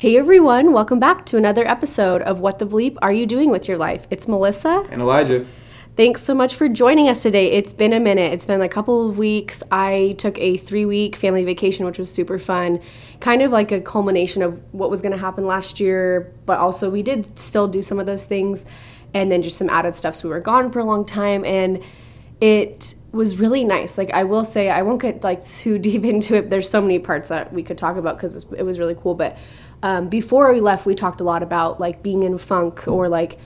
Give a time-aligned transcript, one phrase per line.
[0.00, 3.68] Hey everyone, welcome back to another episode of What the Bleep Are You Doing with
[3.68, 4.06] Your Life?
[4.08, 4.86] It's Melissa.
[4.90, 5.44] And Elijah.
[5.94, 7.52] Thanks so much for joining us today.
[7.52, 8.32] It's been a minute.
[8.32, 9.62] It's been a couple of weeks.
[9.70, 12.80] I took a three week family vacation, which was super fun.
[13.20, 16.88] Kind of like a culmination of what was going to happen last year, but also
[16.88, 18.64] we did still do some of those things
[19.12, 20.14] and then just some added stuff.
[20.14, 21.84] So we were gone for a long time and
[22.40, 23.98] it was really nice.
[23.98, 26.50] Like I will say, I won't get like too deep into it.
[26.50, 29.14] There's so many parts that we could talk about because it was really cool.
[29.14, 29.36] But
[29.82, 33.38] um, before we left, we talked a lot about like being in funk or like,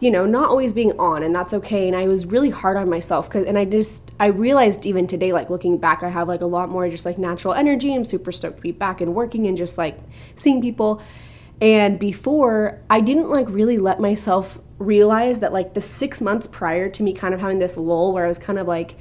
[0.00, 1.88] you know, not always being on, and that's okay.
[1.88, 5.32] And I was really hard on myself because, and I just, I realized even today,
[5.32, 7.94] like looking back, I have like a lot more just like natural energy.
[7.94, 9.98] I'm super stoked to be back and working and just like
[10.36, 11.02] seeing people.
[11.60, 16.88] And before, I didn't like really let myself realize that like the six months prior
[16.90, 18.94] to me kind of having this lull where I was kind of like,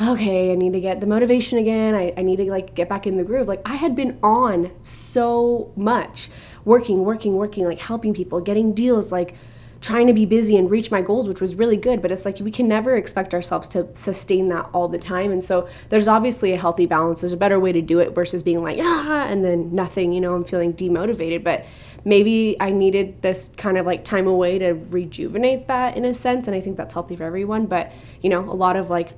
[0.00, 1.94] okay, I need to get the motivation again.
[1.94, 3.48] I, I need to like get back in the groove.
[3.48, 6.30] Like I had been on so much,
[6.64, 9.34] working, working, working, like helping people, getting deals, like
[9.82, 12.00] trying to be busy and reach my goals, which was really good.
[12.02, 15.32] But it's like we can never expect ourselves to sustain that all the time.
[15.32, 17.20] And so there's obviously a healthy balance.
[17.20, 20.20] There's a better way to do it versus being like, ah, and then nothing, you
[20.20, 21.44] know, I'm feeling demotivated.
[21.44, 21.66] But
[22.04, 26.46] maybe I needed this kind of like time away to rejuvenate that in a sense.
[26.46, 27.66] And I think that's healthy for everyone.
[27.66, 27.92] But,
[28.22, 29.12] you know, a lot of like,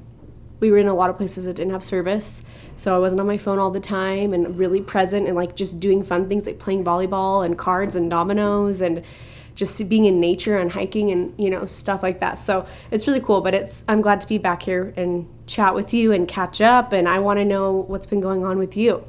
[0.63, 2.41] we were in a lot of places that didn't have service.
[2.77, 5.81] So I wasn't on my phone all the time and really present and like just
[5.81, 9.03] doing fun things like playing volleyball and cards and dominoes and
[9.57, 13.21] just being in nature and hiking and you know stuff like that so it's really
[13.21, 16.63] cool but it's i'm glad to be back here and chat with you and catch
[16.63, 19.07] up and i want to know what's been going on with you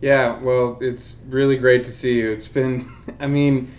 [0.00, 3.70] yeah well it's really great to see you it's been i mean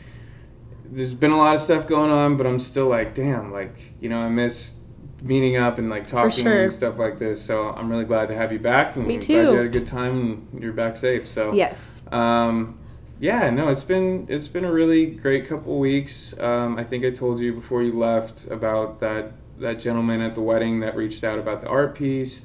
[0.86, 4.08] there's been a lot of stuff going on but i'm still like damn like you
[4.08, 4.76] know i miss
[5.24, 6.64] meeting up and like talking sure.
[6.64, 9.42] and stuff like this so i'm really glad to have you back and me too
[9.42, 12.78] glad you had a good time and you're back safe so yes um
[13.24, 16.38] yeah, no, it's been it's been a really great couple weeks.
[16.42, 20.42] Um, I think I told you before you left about that that gentleman at the
[20.42, 22.42] wedding that reached out about the art piece.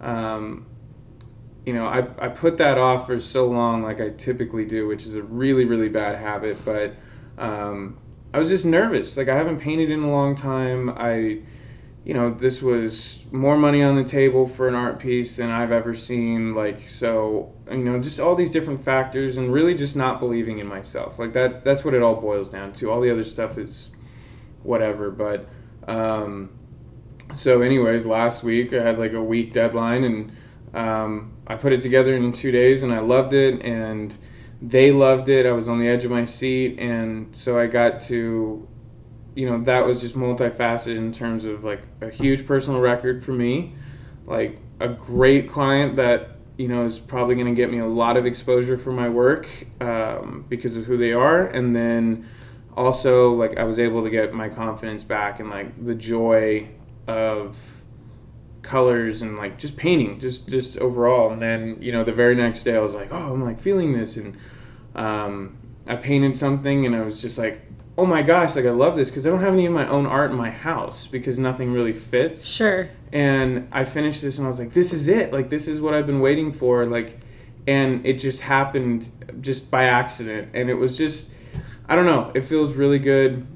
[0.00, 0.64] Um,
[1.66, 5.04] you know, I, I put that off for so long, like I typically do, which
[5.04, 6.56] is a really really bad habit.
[6.64, 6.94] But
[7.36, 7.98] um,
[8.32, 9.18] I was just nervous.
[9.18, 10.88] Like I haven't painted in a long time.
[10.88, 11.40] I
[12.04, 15.72] you know, this was more money on the table for an art piece than I've
[15.72, 16.54] ever seen.
[16.54, 20.66] Like, so, you know, just all these different factors and really just not believing in
[20.66, 21.18] myself.
[21.18, 22.90] Like, that, that's what it all boils down to.
[22.90, 23.90] All the other stuff is
[24.62, 25.10] whatever.
[25.10, 25.48] But,
[25.88, 26.50] um,
[27.34, 30.32] so, anyways, last week I had like a week deadline and
[30.74, 34.14] um, I put it together in two days and I loved it and
[34.60, 35.46] they loved it.
[35.46, 36.78] I was on the edge of my seat.
[36.78, 38.68] And so I got to
[39.34, 43.32] you know that was just multifaceted in terms of like a huge personal record for
[43.32, 43.74] me.
[44.26, 48.16] Like a great client that you know is probably going to get me a lot
[48.16, 49.48] of exposure for my work
[49.80, 51.46] um, because of who they are.
[51.46, 52.28] And then
[52.76, 56.68] also like i was able to get my confidence back and like the joy
[57.06, 57.56] of
[58.62, 61.30] colors and like just painting just just overall.
[61.30, 63.92] And then you know the very next day i was like oh i'm like feeling
[63.92, 64.16] this.
[64.16, 64.36] And
[64.94, 67.60] um, i painted something and i was just like
[67.96, 70.06] oh my gosh, like I love this because I don't have any of my own
[70.06, 72.44] art in my house because nothing really fits.
[72.44, 72.88] Sure.
[73.12, 75.32] And I finished this and I was like, this is it.
[75.32, 76.86] Like this is what I've been waiting for.
[76.86, 77.20] Like,
[77.66, 79.10] and it just happened
[79.40, 81.32] just by accident, and it was just,
[81.88, 82.30] I don't know.
[82.34, 83.46] It feels really good.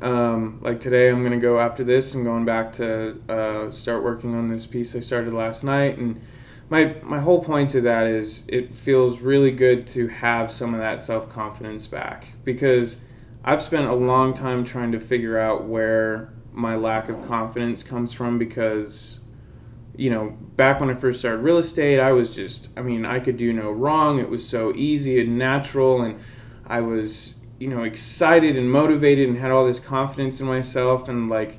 [0.00, 4.34] Um, like today, I'm gonna go after this and going back to uh, start working
[4.34, 6.20] on this piece I started last night and
[6.68, 10.80] my my whole point to that is it feels really good to have some of
[10.80, 12.98] that self confidence back because
[13.46, 18.12] I've spent a long time trying to figure out where my lack of confidence comes
[18.12, 19.20] from because
[19.96, 23.18] you know, back when I first started real estate, I was just, I mean, I
[23.18, 24.18] could do no wrong.
[24.18, 26.20] It was so easy and natural, and
[26.66, 31.08] I was, you know, excited and motivated and had all this confidence in myself.
[31.08, 31.58] And, like,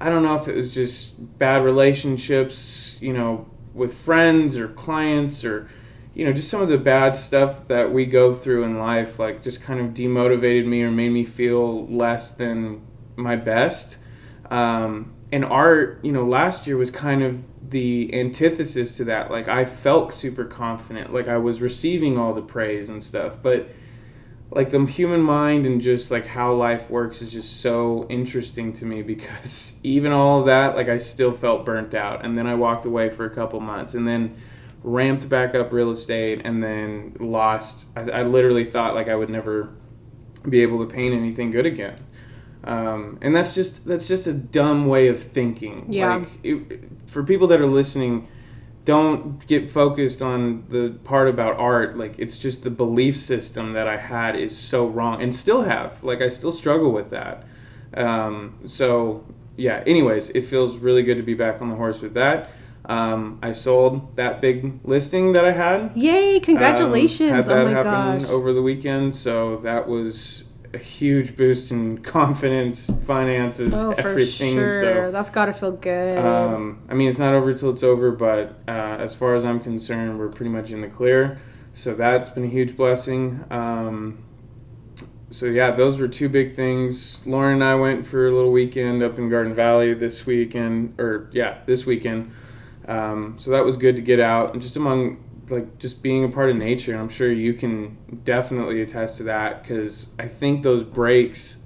[0.00, 5.44] I don't know if it was just bad relationships, you know, with friends or clients
[5.44, 5.68] or
[6.18, 9.40] you know, just some of the bad stuff that we go through in life, like
[9.40, 12.84] just kind of demotivated me or made me feel less than
[13.14, 13.98] my best.
[14.50, 19.30] Um, and art, you know, last year was kind of the antithesis to that.
[19.30, 23.68] Like I felt super confident, like I was receiving all the praise and stuff, but
[24.50, 28.84] like the human mind and just like how life works is just so interesting to
[28.84, 32.24] me because even all of that, like I still felt burnt out.
[32.24, 34.36] And then I walked away for a couple months and then
[34.82, 37.86] ramped back up real estate and then lost.
[37.96, 39.70] I, I literally thought like I would never
[40.48, 42.04] be able to paint anything good again.
[42.64, 45.86] Um, and that's just that's just a dumb way of thinking.
[45.88, 46.16] Yeah.
[46.16, 48.28] Like it, for people that are listening,
[48.84, 51.96] don't get focused on the part about art.
[51.96, 56.02] Like it's just the belief system that I had is so wrong and still have.
[56.02, 57.44] Like I still struggle with that.
[57.94, 59.24] Um, so
[59.56, 59.82] yeah.
[59.86, 62.50] Anyways, it feels really good to be back on the horse with that.
[62.88, 65.92] Um, I sold that big listing that I had.
[65.94, 66.40] Yay!
[66.40, 67.30] Congratulations!
[67.30, 68.30] Um, had that oh my happen gosh.
[68.30, 74.54] over the weekend, so that was a huge boost in confidence, finances, oh, for everything.
[74.54, 74.80] sure.
[74.80, 76.18] So That's got to feel good.
[76.18, 79.60] um, I mean, it's not over till it's over, but uh, as far as I'm
[79.60, 81.38] concerned, we're pretty much in the clear.
[81.72, 83.44] So that's been a huge blessing.
[83.50, 84.24] Um,
[85.30, 87.24] so yeah, those were two big things.
[87.26, 91.28] Lauren and I went for a little weekend up in Garden Valley this weekend, or
[91.32, 92.32] yeah, this weekend.
[92.88, 96.28] Um, so that was good to get out and just among like just being a
[96.28, 96.92] part of nature.
[96.92, 101.58] And I'm sure you can definitely attest to that because I think those breaks.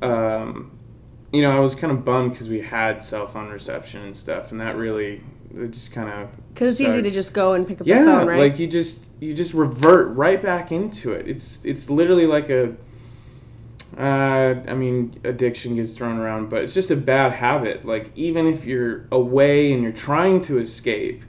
[0.00, 0.78] Um,
[1.32, 4.50] you know, I was kind of bummed because we had cell phone reception and stuff,
[4.52, 5.22] and that really
[5.54, 8.04] it just kind of Because it's easy to just go and pick up yeah, the
[8.04, 8.38] phone, right?
[8.38, 11.28] like you just you just revert right back into it.
[11.28, 12.74] It's it's literally like a.
[13.96, 17.84] Uh, I mean, addiction gets thrown around, but it's just a bad habit.
[17.84, 21.22] Like even if you're away and you're trying to escape,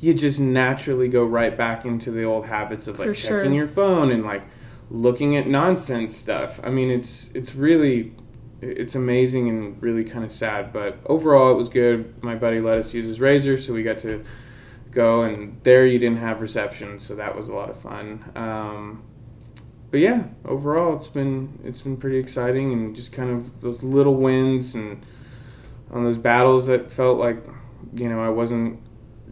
[0.00, 3.38] you just naturally go right back into the old habits of like For sure.
[3.38, 4.42] checking your phone and like
[4.90, 6.60] looking at nonsense stuff.
[6.62, 8.14] I mean, it's it's really
[8.60, 12.22] it's amazing and really kind of sad, but overall it was good.
[12.22, 14.24] My buddy let us use his razor, so we got to
[14.90, 18.24] go and there you didn't have reception, so that was a lot of fun.
[18.34, 19.02] Um,
[19.90, 24.14] but yeah, overall it's been it's been pretty exciting and just kind of those little
[24.16, 25.04] wins and
[25.90, 27.42] on those battles that felt like
[27.94, 28.80] you know I wasn't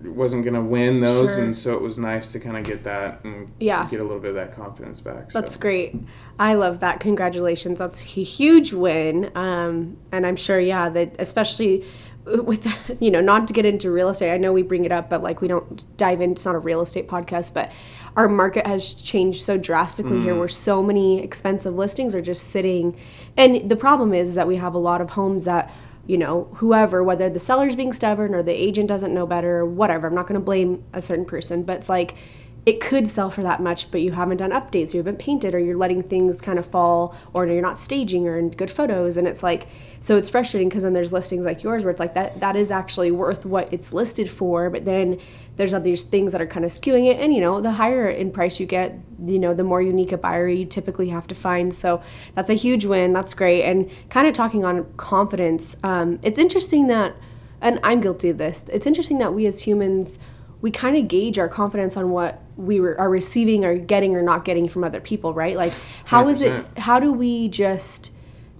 [0.04, 1.44] wasn't gonna win those, Sure.
[1.44, 3.88] and so it was nice to kind of get that and Yeah.
[3.90, 5.32] get a little bit of that confidence back.
[5.32, 5.96] That's great.
[6.38, 7.00] I love that.
[7.00, 7.78] Congratulations.
[7.78, 9.30] That's a huge win.
[9.34, 11.84] Um, and I'm sure, yeah, that especially
[12.26, 12.66] with,
[13.00, 14.32] you know, not to get into real estate.
[14.32, 16.58] I know we bring it up, but like we don't dive into, it's not a
[16.58, 17.70] real estate podcast, but
[18.16, 20.40] our market has changed so drastically here mm-hmm.
[20.40, 22.96] where so many expensive listings are just sitting.
[23.36, 25.70] And the problem is that we have a lot of homes that,
[26.06, 29.66] you know, whoever, whether the seller's being stubborn or the agent doesn't know better or
[29.66, 32.16] whatever, I'm not going to blame a certain person, but it's like,
[32.66, 35.58] it could sell for that much, but you haven't done updates, you haven't painted, or
[35.60, 39.28] you're letting things kind of fall, or you're not staging or in good photos, and
[39.28, 39.68] it's like,
[40.00, 42.72] so it's frustrating because then there's listings like yours where it's like that that is
[42.72, 45.20] actually worth what it's listed for, but then
[45.54, 48.32] there's other things that are kind of skewing it, and you know, the higher in
[48.32, 51.72] price you get, you know, the more unique a buyer you typically have to find.
[51.72, 52.02] So
[52.34, 53.12] that's a huge win.
[53.12, 57.14] That's great, and kind of talking on confidence, um, it's interesting that,
[57.60, 58.64] and I'm guilty of this.
[58.72, 60.18] It's interesting that we as humans
[60.66, 64.20] we kind of gauge our confidence on what we were, are receiving or getting or
[64.20, 65.56] not getting from other people, right?
[65.56, 65.72] Like,
[66.06, 66.52] how is it?
[66.52, 66.78] 100%.
[66.78, 68.10] How do we just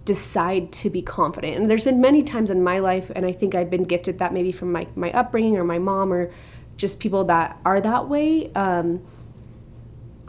[0.05, 1.56] decide to be confident?
[1.56, 4.32] And there's been many times in my life, and I think I've been gifted that
[4.32, 6.31] maybe from my my upbringing or my mom or
[6.76, 8.52] just people that are that way.
[8.52, 9.05] Um,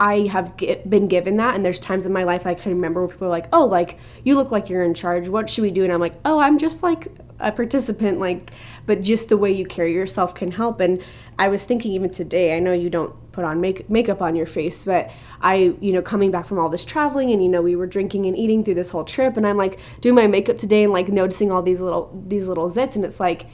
[0.00, 3.02] I have gi- been given that, and there's times in my life I can remember
[3.02, 5.28] where people are like, "Oh, like you look like you're in charge.
[5.28, 7.06] What should we do?" And I'm like, "Oh, I'm just like
[7.40, 8.50] a participant." Like,
[8.86, 10.80] but just the way you carry yourself can help.
[10.80, 11.02] And
[11.38, 12.56] I was thinking even today.
[12.56, 16.02] I know you don't put on make makeup on your face, but I, you know,
[16.02, 18.74] coming back from all this traveling, and you know, we were drinking and eating through
[18.74, 21.80] this whole trip, and I'm like doing my makeup today, and like noticing all these
[21.80, 23.46] little these little zits, and it's like.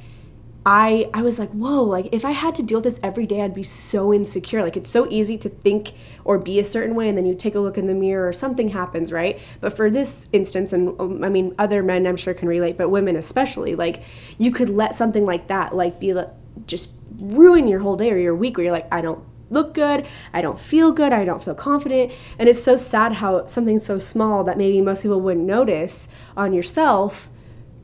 [0.66, 3.42] I I was like, whoa, like if I had to deal with this every day,
[3.42, 4.62] I'd be so insecure.
[4.62, 5.92] Like it's so easy to think
[6.24, 8.32] or be a certain way and then you take a look in the mirror or
[8.32, 9.38] something happens, right?
[9.60, 12.88] But for this instance and um, I mean other men I'm sure can relate, but
[12.88, 14.02] women especially, like
[14.38, 16.30] you could let something like that like be like
[16.66, 20.06] just ruin your whole day or your week where you're like I don't look good,
[20.32, 22.12] I don't feel good, I don't feel confident.
[22.38, 26.54] And it's so sad how something so small that maybe most people wouldn't notice on
[26.54, 27.28] yourself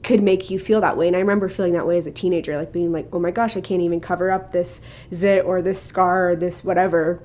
[0.03, 1.07] could make you feel that way.
[1.07, 3.57] And I remember feeling that way as a teenager, like being like, oh my gosh,
[3.57, 4.81] I can't even cover up this
[5.13, 7.23] zit or this scar or this whatever.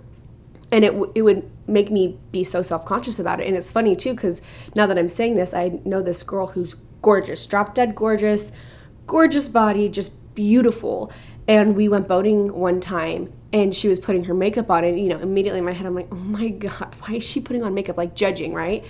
[0.72, 3.48] And it, w- it would make me be so self conscious about it.
[3.48, 4.42] And it's funny too, because
[4.76, 8.52] now that I'm saying this, I know this girl who's gorgeous, drop dead gorgeous,
[9.08, 11.12] gorgeous body, just beautiful.
[11.48, 14.84] And we went boating one time and she was putting her makeup on.
[14.84, 17.40] And, you know, immediately in my head, I'm like, oh my God, why is she
[17.40, 17.98] putting on makeup?
[17.98, 18.84] Like judging, right?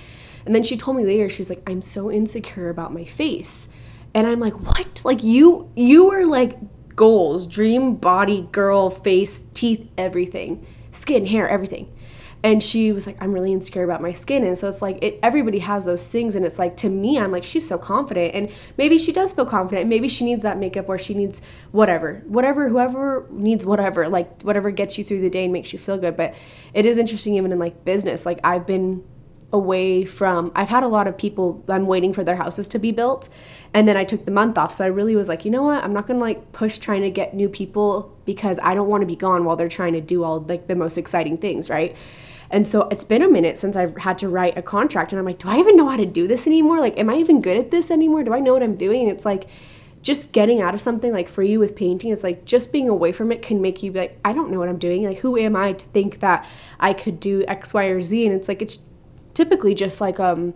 [0.45, 3.67] And then she told me later, she's like, I'm so insecure about my face.
[4.13, 5.03] And I'm like, what?
[5.03, 6.57] Like you you were like
[6.95, 10.65] goals, dream body, girl, face, teeth, everything.
[10.91, 11.91] Skin, hair, everything.
[12.45, 14.45] And she was like, I'm really insecure about my skin.
[14.45, 17.31] And so it's like it everybody has those things and it's like to me, I'm
[17.31, 18.35] like, she's so confident.
[18.35, 19.89] And maybe she does feel confident.
[19.89, 22.21] Maybe she needs that makeup or she needs whatever.
[22.27, 25.97] Whatever, whoever needs whatever, like whatever gets you through the day and makes you feel
[25.97, 26.15] good.
[26.15, 26.35] But
[26.75, 28.27] it is interesting even in like business.
[28.27, 29.03] Like I've been
[29.55, 32.91] away from I've had a lot of people I'm waiting for their houses to be
[32.91, 33.29] built
[33.73, 35.83] and then I took the month off so I really was like you know what
[35.83, 39.07] I'm not gonna like push trying to get new people because I don't want to
[39.07, 41.95] be gone while they're trying to do all like the most exciting things, right?
[42.51, 45.25] And so it's been a minute since I've had to write a contract and I'm
[45.25, 46.79] like, do I even know how to do this anymore?
[46.79, 48.23] Like am I even good at this anymore?
[48.23, 49.03] Do I know what I'm doing?
[49.03, 49.47] And it's like
[50.01, 53.11] just getting out of something like for you with painting, it's like just being away
[53.11, 55.03] from it can make you be like, I don't know what I'm doing.
[55.03, 56.45] Like who am I to think that
[56.79, 58.25] I could do X, Y, or Z?
[58.27, 58.77] And it's like it's
[59.35, 60.55] typically just like um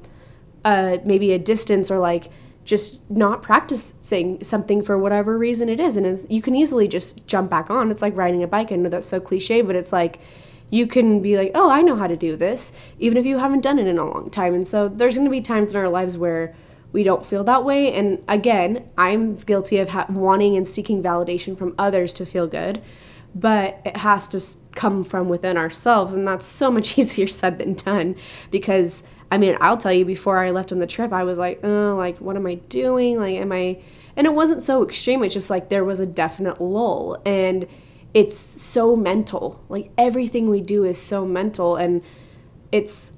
[0.65, 2.31] uh maybe a distance or like
[2.65, 5.97] just not practicing something for whatever reason it is.
[5.97, 7.89] And you can easily just jump back on.
[7.89, 8.71] It's like riding a bike.
[8.71, 10.19] I know that's so cliche, but it's like
[10.69, 13.61] you can be like, oh, I know how to do this, even if you haven't
[13.61, 14.53] done it in a long time.
[14.53, 16.53] And so there's going to be times in our lives where
[16.91, 17.93] we don't feel that way.
[17.93, 22.83] And again, I'm guilty of ha- wanting and seeking validation from others to feel good,
[23.35, 24.41] but it has to
[24.75, 26.13] come from within ourselves.
[26.13, 28.15] And that's so much easier said than done
[28.51, 31.59] because I mean, I'll tell you before I left on the trip, I was like,
[31.63, 33.17] oh, like, what am I doing?
[33.17, 33.81] Like, am I.
[34.15, 35.23] And it wasn't so extreme.
[35.23, 37.21] It's just like there was a definite lull.
[37.25, 37.67] And
[38.13, 39.63] it's so mental.
[39.69, 41.75] Like, everything we do is so mental.
[41.75, 42.03] And
[42.71, 43.13] it's.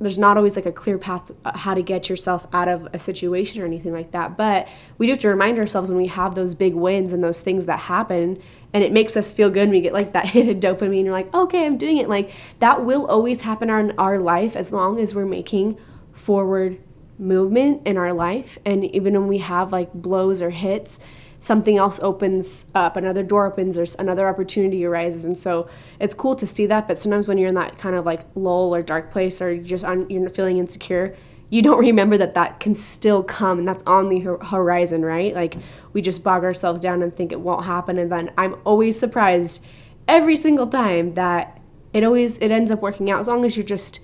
[0.00, 2.98] There's not always like a clear path uh, how to get yourself out of a
[2.98, 4.36] situation or anything like that.
[4.36, 4.66] But
[4.98, 7.66] we do have to remind ourselves when we have those big wins and those things
[7.66, 8.42] that happen
[8.74, 11.32] and it makes us feel good we get like that hit of dopamine you're like
[11.34, 12.08] okay i'm doing it.
[12.08, 15.78] Like that will always happen in our life as long as we're making
[16.12, 16.78] forward
[17.18, 20.98] movement in our life and even when we have like blows or hits
[21.38, 25.68] something else opens up another door opens there's another opportunity arises and so
[26.00, 28.74] it's cool to see that but sometimes when you're in that kind of like lull
[28.74, 31.14] or dark place or you're just on, you're feeling insecure
[31.52, 35.34] you don't remember that that can still come and that's on the horizon, right?
[35.34, 35.58] Like
[35.92, 39.62] we just bog ourselves down and think it won't happen and then I'm always surprised
[40.08, 41.60] every single time that
[41.92, 44.00] it always it ends up working out as long as you're just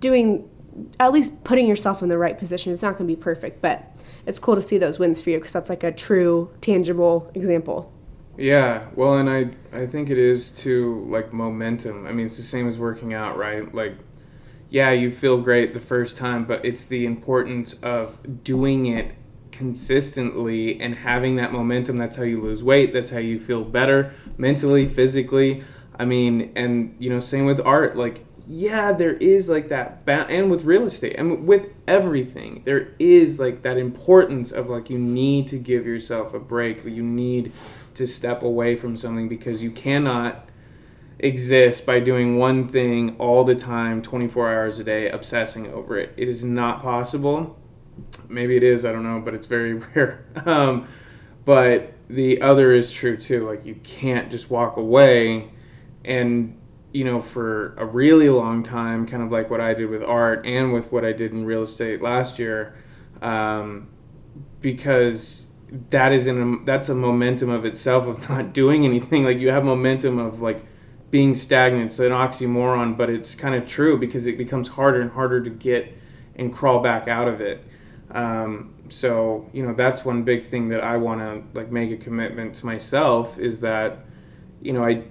[0.00, 0.46] doing
[1.00, 2.70] at least putting yourself in the right position.
[2.70, 3.90] It's not going to be perfect, but
[4.26, 7.90] it's cool to see those wins for you because that's like a true tangible example.
[8.36, 12.06] Yeah, well, and I I think it is too like momentum.
[12.06, 13.74] I mean, it's the same as working out, right?
[13.74, 13.96] Like
[14.70, 19.14] yeah, you feel great the first time, but it's the importance of doing it
[19.50, 21.96] consistently and having that momentum.
[21.96, 22.92] That's how you lose weight.
[22.92, 25.62] That's how you feel better mentally, physically.
[25.98, 27.96] I mean, and you know, same with art.
[27.96, 32.94] Like, yeah, there is like that, ba- and with real estate and with everything, there
[32.98, 36.84] is like that importance of like you need to give yourself a break.
[36.84, 37.52] You need
[37.94, 40.48] to step away from something because you cannot
[41.18, 46.14] exist by doing one thing all the time, 24 hours a day, obsessing over it.
[46.16, 47.58] It is not possible.
[48.28, 50.26] Maybe it is, I don't know, but it's very rare.
[50.46, 50.86] Um,
[51.44, 53.48] but the other is true too.
[53.48, 55.50] Like, you can't just walk away
[56.04, 56.58] and,
[56.92, 60.46] you know, for a really long time, kind of like what I did with art
[60.46, 62.76] and with what I did in real estate last year,
[63.20, 63.88] um,
[64.60, 65.48] because
[65.90, 69.24] that is in a, that's a momentum of itself of not doing anything.
[69.24, 70.64] Like, you have momentum of like,
[71.10, 71.86] being stagnant.
[71.86, 75.50] It's an oxymoron, but it's kind of true because it becomes harder and harder to
[75.50, 75.94] get
[76.36, 77.64] and crawl back out of it.
[78.10, 81.96] Um, so you know that's one big thing that I want to like make a
[81.96, 83.98] commitment to myself is that
[84.62, 85.04] you know I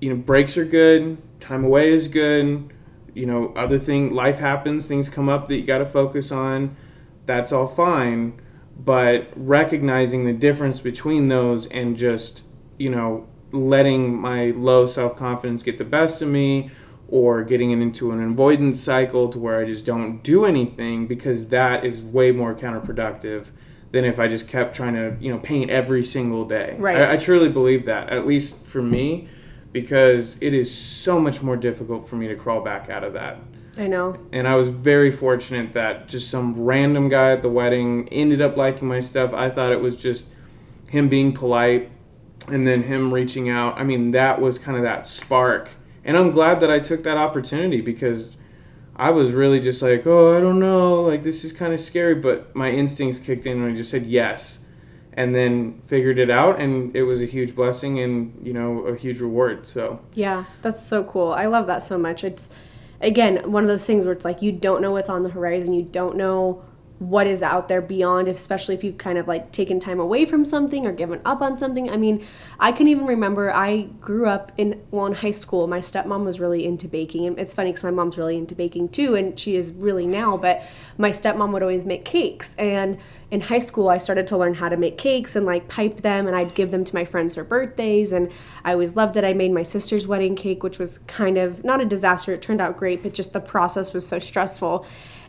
[0.00, 2.72] you know breaks are good, time away is good.
[3.14, 6.76] You know other thing life happens, things come up that you got to focus on.
[7.24, 8.40] That's all fine,
[8.76, 12.44] but recognizing the difference between those and just
[12.78, 16.70] you know letting my low self confidence get the best of me
[17.08, 21.48] or getting it into an avoidance cycle to where I just don't do anything because
[21.48, 23.48] that is way more counterproductive
[23.90, 26.74] than if I just kept trying to, you know, paint every single day.
[26.78, 26.96] Right.
[26.96, 29.28] I, I truly believe that, at least for me,
[29.72, 33.38] because it is so much more difficult for me to crawl back out of that.
[33.76, 34.18] I know.
[34.32, 38.56] And I was very fortunate that just some random guy at the wedding ended up
[38.56, 39.34] liking my stuff.
[39.34, 40.26] I thought it was just
[40.88, 41.90] him being polite
[42.48, 43.78] and then him reaching out.
[43.78, 45.70] I mean, that was kind of that spark.
[46.04, 48.36] And I'm glad that I took that opportunity because
[48.96, 52.14] I was really just like, oh, I don't know, like this is kind of scary,
[52.14, 54.58] but my instincts kicked in and I just said yes.
[55.14, 58.96] And then figured it out, and it was a huge blessing and you know a
[58.96, 59.66] huge reward.
[59.66, 61.32] So yeah, that's so cool.
[61.32, 62.24] I love that so much.
[62.24, 62.48] It's
[63.02, 65.74] again one of those things where it's like you don't know what's on the horizon,
[65.74, 66.64] you don't know
[67.08, 70.44] what is out there beyond especially if you've kind of like taken time away from
[70.44, 71.90] something or given up on something.
[71.90, 72.24] I mean
[72.60, 75.66] i can even remember i grew up in well in high school.
[75.66, 78.90] My stepmom was really into baking and it's funny because my mom's really into baking
[78.90, 80.62] too and she is really now but
[80.96, 82.54] my stepmom would always make cakes.
[82.56, 82.98] And
[83.30, 86.26] in high school i started to learn how to make cakes and like pipe them
[86.26, 88.30] and i'd give them to my friends for birthdays and
[88.64, 89.24] i always loved it.
[89.24, 92.60] I made my sister's wedding cake which was kind of not a disaster it turned
[92.60, 94.86] out great but just the process was so stressful.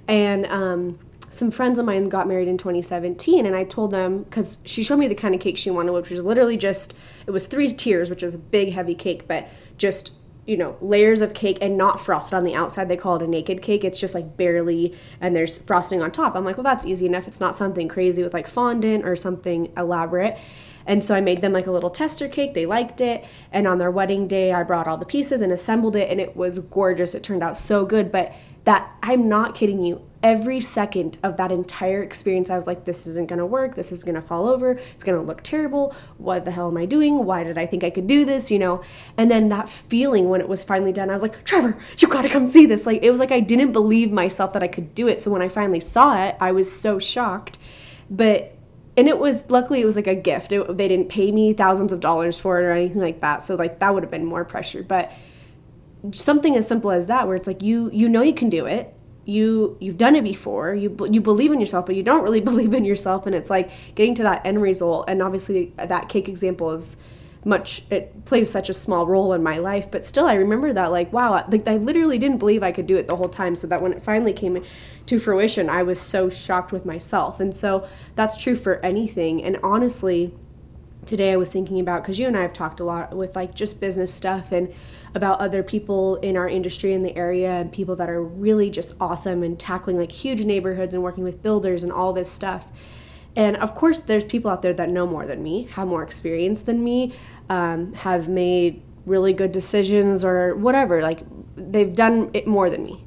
[0.08, 1.00] And um
[1.34, 4.98] some friends of mine got married in 2017 and i told them because she showed
[4.98, 6.94] me the kind of cake she wanted which was literally just
[7.25, 9.48] it was three tiers which is a big heavy cake but
[9.78, 10.12] just
[10.46, 13.28] you know layers of cake and not frosted on the outside they call it a
[13.28, 16.86] naked cake it's just like barely and there's frosting on top i'm like well that's
[16.86, 20.38] easy enough it's not something crazy with like fondant or something elaborate
[20.86, 22.54] and so I made them like a little tester cake.
[22.54, 23.24] They liked it.
[23.52, 26.36] And on their wedding day, I brought all the pieces and assembled it, and it
[26.36, 27.16] was gorgeous.
[27.16, 28.12] It turned out so good.
[28.12, 28.34] But
[28.66, 33.06] that, I'm not kidding you, every second of that entire experience, I was like, this
[33.06, 33.75] isn't gonna work.
[33.75, 34.72] This is gonna fall over.
[34.72, 35.94] It's gonna look terrible.
[36.18, 37.25] What the hell am I doing?
[37.25, 38.50] Why did I think I could do this?
[38.50, 38.82] You know?
[39.18, 42.30] And then that feeling when it was finally done, I was like, Trevor, you gotta
[42.30, 42.86] come see this.
[42.86, 45.20] Like, it was like I didn't believe myself that I could do it.
[45.20, 47.58] So when I finally saw it, I was so shocked.
[48.10, 48.56] But
[48.96, 51.92] and it was luckily it was like a gift it, they didn't pay me thousands
[51.92, 54.46] of dollars for it or anything like that so like that would have been more
[54.46, 55.12] pressure but
[56.12, 58.94] something as simple as that where it's like you you know you can do it
[59.25, 60.74] you you've done it before.
[60.74, 63.25] You you believe in yourself but you don't really believe in yourself.
[63.25, 65.06] And it's like getting to that end result.
[65.08, 66.98] And obviously that cake example is
[67.46, 69.89] much it plays such a small role in my life.
[69.92, 72.98] But still i remember that like wow like i literally didn't believe i could do
[72.98, 73.56] it the whole time.
[73.56, 74.63] So that when it finally came
[75.06, 77.39] to fruition i was so shocked with myself.
[77.39, 79.44] And so that's true for anything.
[79.44, 80.34] And honestly
[81.06, 83.56] today I was thinking about because you and I have talked a lot with like
[83.56, 84.51] just business stuff.
[84.51, 84.74] And
[85.15, 88.96] about other people in our industry in the area and people that are really just
[89.00, 92.72] awesome and tackling like huge neighborhoods and working with builders and all this stuff.
[93.36, 96.63] And of course, there's people out there that know more than me, have more experience
[96.63, 97.13] than me,
[97.50, 101.01] um, have made really good decisions or whatever.
[101.01, 101.22] Like
[101.55, 103.03] they've done it more than me.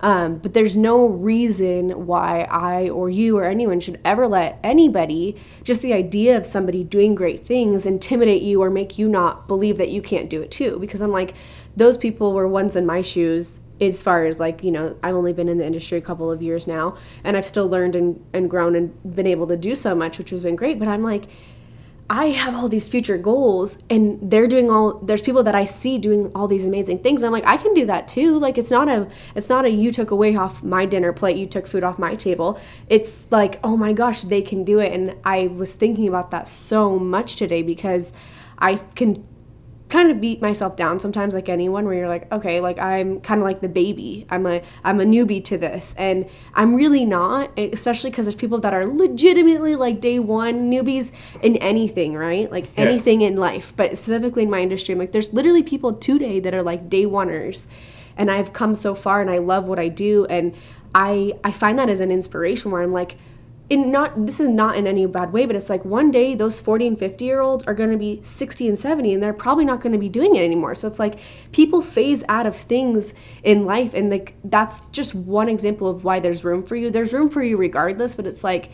[0.00, 5.36] Um, but there's no reason why I or you or anyone should ever let anybody,
[5.62, 9.76] just the idea of somebody doing great things, intimidate you or make you not believe
[9.76, 10.78] that you can't do it too.
[10.80, 11.34] Because I'm like,
[11.76, 15.32] those people were once in my shoes as far as like, you know, I've only
[15.32, 18.50] been in the industry a couple of years now and I've still learned and, and
[18.50, 20.78] grown and been able to do so much, which has been great.
[20.78, 21.24] But I'm like,
[22.12, 25.96] I have all these future goals and they're doing all there's people that I see
[25.96, 27.22] doing all these amazing things.
[27.22, 28.36] I'm like, I can do that too.
[28.36, 31.46] Like it's not a it's not a you took away off my dinner plate, you
[31.46, 32.60] took food off my table.
[32.88, 34.92] It's like, oh my gosh, they can do it.
[34.92, 38.12] And I was thinking about that so much today because
[38.58, 39.24] I can
[39.90, 43.40] kind of beat myself down sometimes like anyone where you're like okay like i'm kind
[43.40, 44.26] of like the baby.
[44.30, 45.94] I'm a i'm a newbie to this.
[45.98, 51.12] And i'm really not especially because there's people that are legitimately like day one newbies
[51.42, 52.50] in anything right?
[52.50, 52.72] Like yes.
[52.76, 53.72] anything in life.
[53.76, 57.04] But specifically in my industry i'm like there's literally people today that are like day
[57.04, 57.66] oneers.
[58.16, 60.26] And i've come so far and i love what i do.
[60.26, 60.54] And
[60.94, 63.16] i i find that as an inspiration where i'm like
[63.70, 66.60] in not this is not in any bad way but it's like one day those
[66.60, 69.64] 40 and 50 year olds are going to be 60 and 70 and they're probably
[69.64, 70.74] not going to be doing it anymore.
[70.74, 71.20] So it's like
[71.52, 76.18] people phase out of things in life and like that's just one example of why
[76.18, 76.90] there's room for you.
[76.90, 78.70] There's room for you regardless but it's like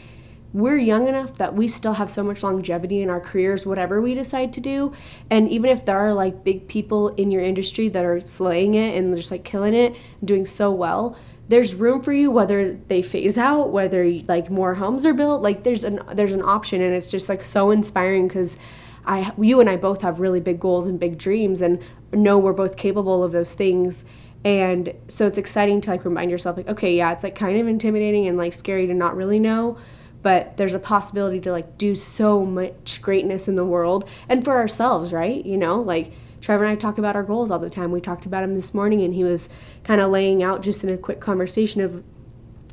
[0.55, 4.15] we're young enough that we still have so much longevity in our careers whatever we
[4.15, 4.95] decide to do.
[5.29, 8.97] And even if there are like big people in your industry that are slaying it
[8.97, 13.39] and just like killing it doing so well there's room for you whether they phase
[13.39, 15.43] out whether like more homes are built.
[15.43, 18.57] Like there's an there's an option and it's just like so inspiring because
[19.05, 21.81] i you and i both have really big goals and big dreams and
[22.13, 24.05] know we're both capable of those things.
[24.45, 27.69] And so it's exciting to like remind yourself like okay yeah it's like kind of
[27.69, 29.79] intimidating and like scary to not really know
[30.23, 34.57] but there's a possibility to like do so much greatness in the world and for
[34.57, 35.47] ourselves right?
[35.47, 36.13] You know like
[36.47, 37.91] Trevor and I talk about our goals all the time.
[37.91, 39.49] We talked about him this morning, and he was
[39.83, 42.05] kind of laying out just in a quick conversation of,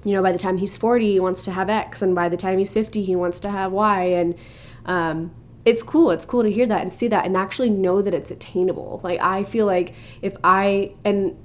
[0.03, 2.38] you know, by the time he's 40, he wants to have X, and by the
[2.38, 4.03] time he's 50, he wants to have Y.
[4.03, 4.36] And
[4.86, 5.31] um,
[5.65, 6.12] it's cool.
[6.12, 9.01] It's cool to hear that and see that and actually know that it's attainable.
[9.03, 11.36] Like, I feel like if I, and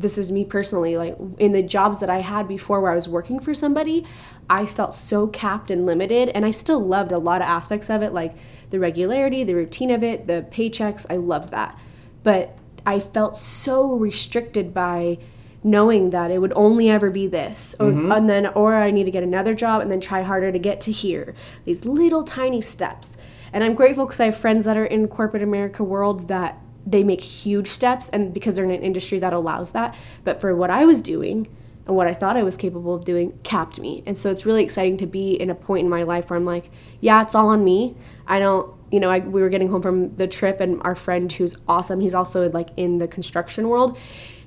[0.00, 3.08] this is me personally like in the jobs that i had before where i was
[3.08, 4.04] working for somebody
[4.50, 8.02] i felt so capped and limited and i still loved a lot of aspects of
[8.02, 8.34] it like
[8.70, 11.78] the regularity the routine of it the paychecks i loved that.
[12.22, 15.18] But i felt so restricted by
[15.62, 18.12] knowing that it would only ever be this or, mm-hmm.
[18.12, 20.80] and then or i need to get another job and then try harder to get
[20.82, 21.34] to here.
[21.64, 23.16] These little tiny steps.
[23.52, 27.02] And i'm grateful because i have friends that are in corporate america world that they
[27.02, 29.94] make huge steps and because they're in an industry that allows that.
[30.24, 31.48] But for what i was doing
[31.86, 34.02] and what i thought i was capable of doing capped me.
[34.06, 36.46] And so it's really exciting to be in a point in my life where i'm
[36.46, 36.70] like
[37.00, 37.96] yeah it's all on me.
[38.26, 41.30] I don't you know I, we were getting home from the trip and our friend
[41.30, 43.98] who's awesome he's also like in the construction world.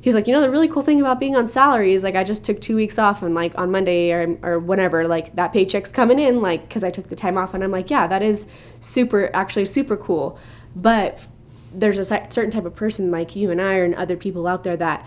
[0.01, 2.23] He's like you know the really cool thing about being on salary is like i
[2.23, 5.91] just took two weeks off and like on monday or, or whenever like that paycheck's
[5.91, 7.53] coming in like because i took the time off.
[7.53, 8.47] And i'm like yeah that is
[8.79, 10.39] super actually super cool.
[10.73, 11.27] But
[11.73, 14.77] there's a certain type of person like you and I and other people out there
[14.77, 15.05] that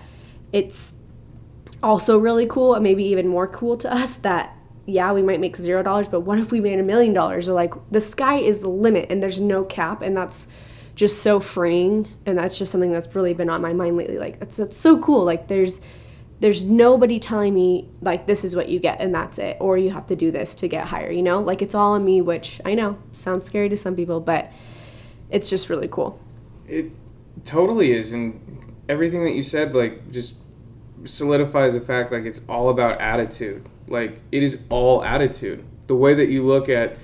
[0.52, 0.94] it's
[1.82, 5.56] also really cool and maybe even more cool to us that yeah, we might make
[5.56, 7.48] zero dollars, but what if we made a million dollars?
[7.48, 10.02] Or like the sky is the limit and there's no cap.
[10.02, 10.48] And that's
[10.94, 12.08] just so freeing.
[12.26, 14.18] And that's just something that's really been on my mind lately.
[14.18, 15.24] Like, that's, that's so cool.
[15.24, 15.80] Like, there's,
[16.40, 19.90] there's nobody telling me like this is what you get and that's it or you
[19.90, 22.60] have to do this to get higher you know like it's all on me which
[22.64, 24.50] i know sounds scary to some people but
[25.30, 26.18] it's just really cool
[26.72, 26.90] it
[27.44, 30.34] totally is and everything that you said like just
[31.04, 33.68] solidifies the fact like it's all about attitude.
[33.88, 35.64] Like it is all attitude.
[35.86, 36.96] The way that you look at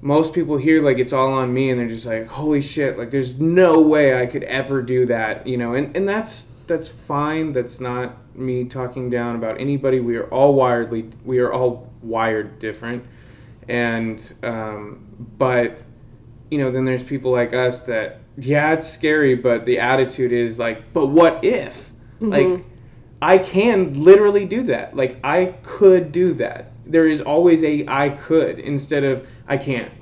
[0.00, 3.10] most people hear like it's all on me and they're just like holy shit like
[3.10, 5.72] there's no way i could ever do that you know?
[5.74, 7.52] And and that's that's fine.
[7.52, 10.00] That's not me talking down about anybody.
[10.00, 13.04] We are all wiredly, we are all wired different,
[13.68, 15.06] and um,
[15.38, 15.82] but
[16.50, 20.58] you know, then there's people like us that yeah, it's scary, but the attitude is
[20.58, 21.92] like, but what if?
[22.20, 22.30] Mm-hmm.
[22.30, 22.64] Like,
[23.22, 24.96] I can literally do that.
[24.96, 26.72] Like, I could do that.
[26.86, 29.92] There is always a I could instead of I can't.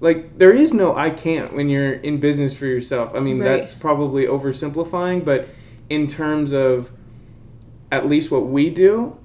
[0.00, 3.12] Like, there is no I can't when you're in business for yourself.
[3.14, 3.58] I mean, right.
[3.58, 5.48] that's probably oversimplifying, but
[5.88, 6.92] in terms of
[7.90, 9.18] at least what we do,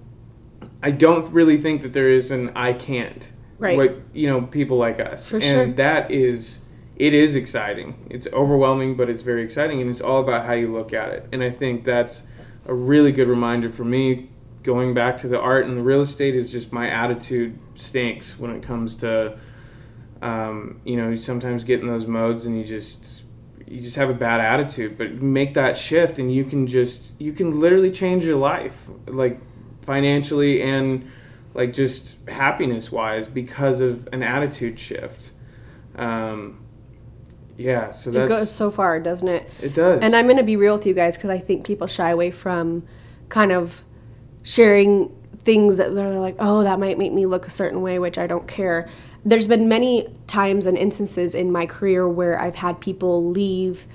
[0.82, 3.32] I don't really think that there is an I can't.
[3.60, 3.78] Right.
[3.78, 5.30] What you know, people like us.
[5.30, 5.72] For and sure.
[5.74, 6.60] that is
[6.96, 8.08] it is exciting.
[8.10, 11.28] It's overwhelming, but it's very exciting and it's all about how you look at it.
[11.32, 12.24] And I think that's
[12.66, 14.30] a really good reminder for me
[14.62, 18.52] going back to the art and the real estate is just my attitude stinks when
[18.52, 19.38] it comes to
[20.22, 23.26] um, you know, you sometimes get in those modes and you just
[23.68, 27.34] you just have a bad attitude but make that shift and you can just you
[27.34, 29.40] can literally change your life like
[29.82, 31.10] financially and
[31.54, 35.32] like just happiness wise because of an attitude shift
[35.96, 36.63] um,
[37.58, 40.56] yeah so that goes so far doesn't it it does and i'm going to be
[40.56, 42.84] real with you guys because i think people shy away from
[43.30, 43.84] kind of
[44.42, 45.10] sharing
[45.44, 48.26] things that they're like oh that might make me look a certain way which i
[48.26, 48.90] don't care
[49.26, 53.88] there's been many times and instances in my career where I've had people leave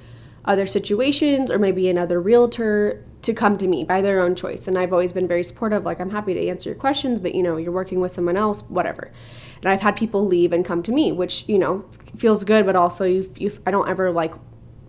[0.45, 4.69] other situations or maybe another realtor to come to me by their own choice.
[4.69, 7.43] And I've always been very supportive, like, I'm happy to answer your questions, but you
[7.43, 9.11] know, you're working with someone else, whatever.
[9.63, 11.85] And I've had people leave and come to me, which, you know,
[12.17, 14.35] feels good, but also you, you I don't ever like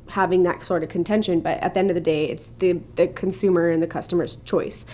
[0.09, 1.39] having that sort of contention.
[1.39, 4.85] But at the end of the day, it's the, the consumer and the customer's choice.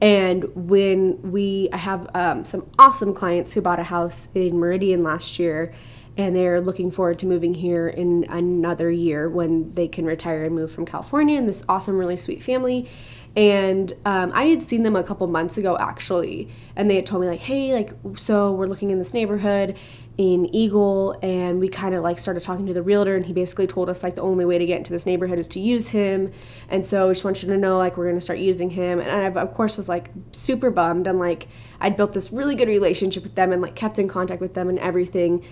[0.00, 5.02] And when we, I have um, some awesome clients who bought a house in Meridian
[5.02, 5.72] last year,
[6.16, 10.54] and they're looking forward to moving here in another year when they can retire and
[10.54, 11.36] move from California.
[11.36, 12.88] And this awesome, really sweet family.
[13.36, 17.22] And um, I had seen them a couple months ago actually, and they had told
[17.22, 19.76] me like, "Hey, like, so we're looking in this neighborhood,
[20.16, 23.66] in Eagle and we kind of like started talking to the realtor and he basically
[23.66, 26.30] told us like the only way to get into this neighborhood is to use him
[26.68, 29.10] and so I just want you to know like we're to start using him and
[29.10, 31.48] I of course was like super bummed and like
[31.80, 34.68] I'd built this really good relationship with them and like kept in contact with them
[34.68, 35.44] and everything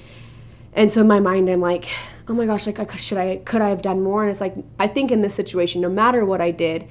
[0.73, 1.89] and so in my mind I'm like
[2.29, 4.87] oh my gosh like should I could I have done more and it's like I
[4.87, 6.89] think in this situation no matter what I did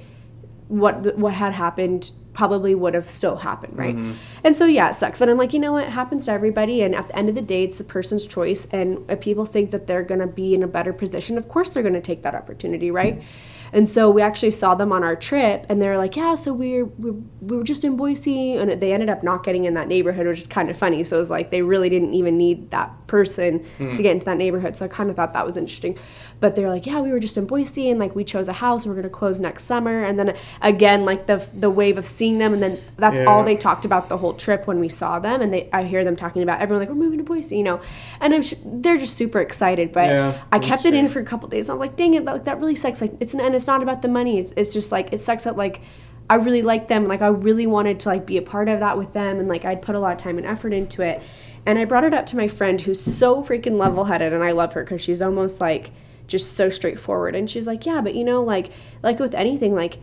[0.68, 3.94] what what had happened probably would have still happened, right?
[3.94, 4.12] Mm-hmm.
[4.42, 5.18] And so yeah, it sucks.
[5.18, 5.84] But I'm like, you know what?
[5.84, 8.66] It happens to everybody and at the end of the day it's the person's choice
[8.72, 11.82] and if people think that they're gonna be in a better position, of course they're
[11.82, 13.16] gonna take that opportunity, right?
[13.16, 13.51] Mm-hmm.
[13.72, 16.82] And so we actually saw them on our trip, and they're like, "Yeah, so we
[16.82, 19.88] were, we, we were just in Boise," and they ended up not getting in that
[19.88, 21.04] neighborhood, which is kind of funny.
[21.04, 23.94] So it was like they really didn't even need that person mm.
[23.94, 24.76] to get into that neighborhood.
[24.76, 25.98] So I kind of thought that was interesting.
[26.40, 28.84] But they're like, "Yeah, we were just in Boise, and like we chose a house,
[28.84, 32.38] and we're gonna close next summer." And then again, like the the wave of seeing
[32.38, 33.26] them, and then that's yeah.
[33.26, 36.04] all they talked about the whole trip when we saw them, and they I hear
[36.04, 37.80] them talking about everyone like we're moving to Boise, you know,
[38.20, 39.92] and I'm sure they're just super excited.
[39.92, 41.70] But yeah, I kept it in for a couple days.
[41.70, 44.02] I was like, "Dang it, like that really sucks." Like it's and it's not about
[44.02, 44.40] the money.
[44.40, 45.82] It's, it's just like it sucks that like
[46.28, 47.06] I really like them.
[47.06, 49.64] Like I really wanted to like be a part of that with them, and like
[49.64, 51.22] I'd put a lot of time and effort into it.
[51.64, 54.50] And I brought it up to my friend who's so freaking level headed, and I
[54.50, 55.92] love her because she's almost like
[56.26, 57.36] just so straightforward.
[57.36, 58.72] And she's like, yeah, but you know, like
[59.02, 59.98] like with anything, like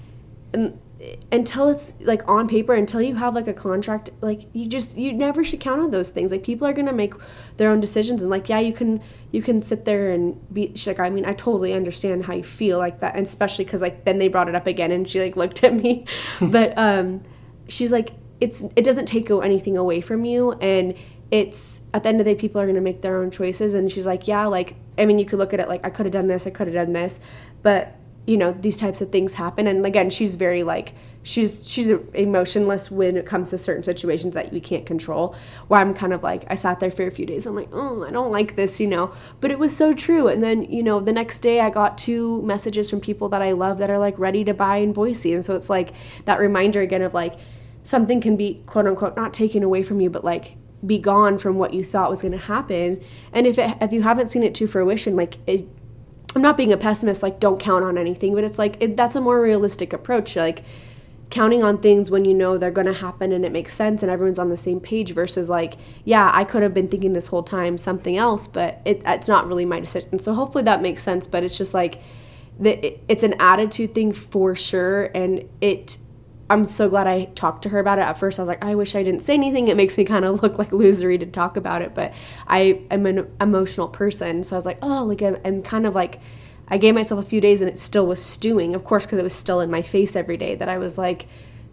[1.31, 5.13] until it's like on paper until you have like a contract like you just you
[5.13, 6.31] never should count on those things.
[6.31, 7.13] Like people are gonna make
[7.55, 10.87] their own decisions and like yeah you can you can sit there and be she's
[10.87, 14.03] like i mean i totally understand how you feel like that and especially because like
[14.03, 16.05] then they brought it up again and she like looked at me.
[16.41, 17.21] But um
[17.69, 20.95] she's like it's it doesn't take anything away from you and
[21.31, 23.73] it's at the end of the day people are going to make their own choices
[23.73, 26.05] and she's like yeah like i mean you could look at it like i could
[26.05, 27.19] have done this i could have done this
[27.61, 27.95] but
[28.29, 29.65] you know these types of things happen.
[29.65, 34.53] And again she's very like she's she's emotionless when it comes to certain situations that
[34.53, 35.35] we can't control.
[35.67, 37.47] Where i'm kind of like i sat there for a few days.
[37.47, 39.11] I'm like oh i don't like this you know?
[39.41, 40.27] But it was so true.
[40.27, 43.51] And then you know the next day i got two messages from people that i
[43.51, 45.33] love that are like ready to buy in boise.
[45.33, 45.89] And so it's like
[46.25, 47.35] that reminder again of like
[47.83, 51.57] something can be quote unquote not taken away from you, but like be gone from
[51.57, 53.03] what you thought was going to happen.
[53.33, 55.67] And if it, if you haven't seen it to fruition, like it,
[56.35, 59.15] I'm not being a pessimist, like don't count on anything, but it's like it, that's
[59.15, 60.35] a more realistic approach.
[60.35, 60.63] Like
[61.29, 64.11] counting on things when you know they're going to happen and it makes sense and
[64.11, 67.43] everyone's on the same page versus like yeah i could have been thinking this whole
[67.43, 71.27] time something else but it, it's not really my decision so hopefully that makes sense
[71.27, 72.01] but it's just like
[72.59, 75.97] the, it's an attitude thing for sure and it
[76.49, 78.75] i'm so glad i talked to her about it at first i was like i
[78.75, 81.57] wish i didn't say anything it makes me kind of look like losery to talk
[81.57, 82.13] about it but
[82.47, 86.19] i am an emotional person so i was like oh like i'm, kind of like
[86.69, 89.23] I gave myself a few days and it still was stewing, of course, because it
[89.23, 91.25] was still in my face every day that I was like,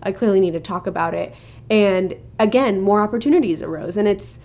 [0.02, 1.34] I clearly need to talk about it.
[1.70, 3.96] And again, more opportunities arose.
[3.96, 4.38] And it's,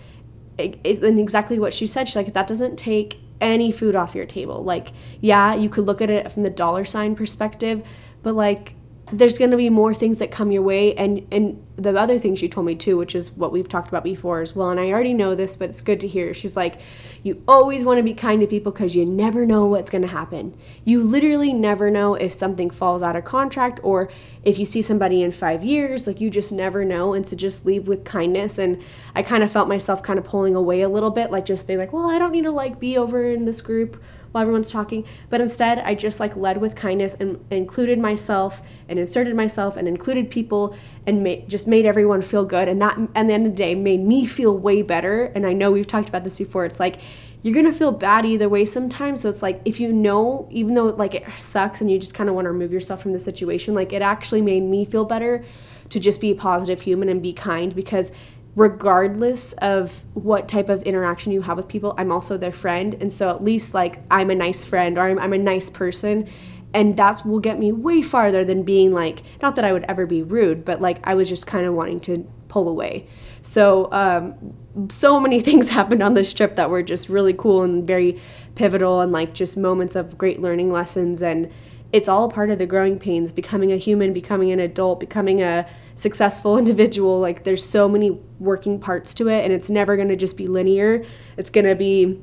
[0.58, 2.08] it, and exactly what she said.
[2.08, 4.62] She's like, that doesn't take any food off your table.
[4.62, 7.86] Like, yeah, you could look at it from the dollar sign perspective,
[8.22, 8.74] but like,
[9.12, 12.34] there's going to be more things that come your way and and the other thing
[12.34, 14.90] she told me too which is what we've talked about before as well and i
[14.90, 16.34] already know this but it's good to hear.
[16.34, 16.80] She's like
[17.22, 20.08] you always want to be kind to people because you never know what's going to
[20.08, 20.56] happen.
[20.84, 24.10] You literally never know if something falls out of contract or
[24.44, 27.64] if you see somebody in five years like you just never know and to just
[27.64, 28.58] leave with kindness.
[28.58, 28.82] And
[29.14, 31.78] i kind of felt myself kind of pulling away a little bit like just being
[31.78, 35.04] like well i don't need to like be over in this group while everyone's talking.
[35.30, 39.86] But instead, I just like led with kindness and included myself and inserted myself and
[39.86, 42.68] included people and made, just made everyone feel good.
[42.68, 45.24] And that, at the end of the day, made me feel way better.
[45.34, 46.64] And I know we've talked about this before.
[46.64, 46.98] It's like,
[47.42, 49.20] you're gonna feel bad either way sometimes.
[49.20, 52.28] So it's like if you know, even though like it sucks and you just kind
[52.28, 55.42] of want to remove yourself from the situation, like it actually made me feel better
[55.88, 58.12] to just be a positive human and be kind because
[58.54, 62.94] regardless of what type of interaction you have with people, I'm also their friend.
[63.00, 66.28] And so at least like I'm a nice friend or I'm, I'm a nice person.
[66.74, 70.06] And that will get me way farther than being like, not that I would ever
[70.06, 73.06] be rude, but like I was just kind of wanting to pull away.
[73.40, 74.54] So, um,
[74.88, 78.20] so many things happened on this trip that were just really cool and very
[78.54, 81.22] pivotal and like just moments of great learning lessons.
[81.22, 81.50] And
[81.92, 85.66] it's all part of the growing pains becoming a human, becoming an adult, becoming a
[85.94, 90.16] successful individual like there's so many working parts to it and it's never going to
[90.16, 91.04] just be linear
[91.36, 92.20] it's going to be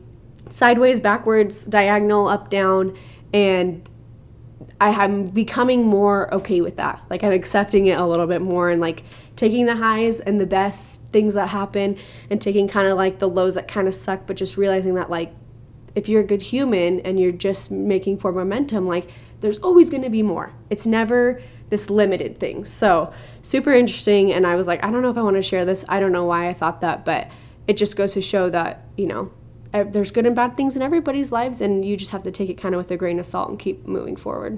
[0.49, 2.95] sideways backwards diagonal up down
[3.33, 3.89] and
[4.81, 7.01] I am becoming more okay with that.
[7.09, 9.03] Like I'm accepting it a little bit more and like
[9.35, 11.97] taking the highs and the best things that happen
[12.29, 15.09] and taking kind of like the lows that kind of suck, but just realizing that
[15.09, 15.33] like
[15.95, 19.09] if you're a good human and you're just making for momentum, like
[19.41, 20.53] there's always going to be more.
[20.69, 22.65] It's never this limited thing.
[22.65, 24.31] So, super interesting.
[24.31, 25.85] And I was like, I don't know if I want to share this.
[25.87, 27.29] I don't know why I thought that, but
[27.67, 29.31] it just goes to show that, you know,
[29.71, 32.55] there's good and bad things in everybody's lives, and you just have to take it
[32.55, 34.57] kind of with a grain of salt and keep moving forward.